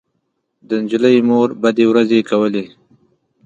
د 0.67 0.69
نجلۍ 0.83 1.17
مور 1.27 1.49
بدې 1.61 1.85
ورځې 1.91 2.19
کولې 2.29 2.65